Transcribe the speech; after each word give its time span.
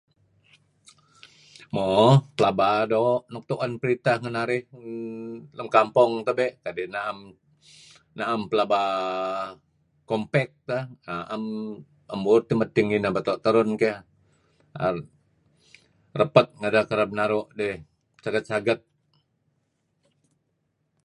Mo 1.73 1.85
pelaba 2.35 2.67
doo' 2.91 3.23
nuk 3.31 3.43
tuen 3.49 3.73
printeh 3.81 4.17
ngen 4.19 4.35
narih 4.37 4.63
uhm 4.77 5.33
lem 5.57 5.67
kampong 5.75 6.13
tabe' 6.27 6.55
kadi 6.63 6.83
naem 8.17 8.41
pelaba 8.49 8.79
compact 10.09 10.53
teh 10.69 10.83
naem 11.07 11.43
tebuut 12.09 12.43
teh 12.47 12.57
madting 12.59 12.87
ngineh 12.89 13.13
beto' 13.15 13.41
terun 13.43 13.69
keyh 13.81 13.99
uhm 14.85 14.97
rapet 16.19 16.47
ngedeh 16.59 16.83
kereb 16.89 17.09
naru' 17.17 17.49
dih 17.59 17.75
saget-saget. 18.23 18.79